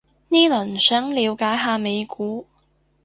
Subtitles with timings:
[0.29, 2.47] 呢輪想了解下美股